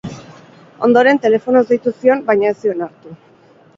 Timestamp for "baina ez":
2.31-2.59